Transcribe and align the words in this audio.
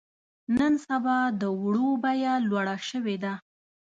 نن 0.57 0.73
سبا 0.87 1.17
د 1.41 1.43
وړو 1.61 1.89
بيه 2.03 2.33
لوړه 2.49 2.77
شوې 2.89 3.15
ده. 3.23 3.33